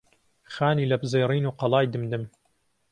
[0.53, 2.23] خانی لەپزێڕین و قەڵای دمدم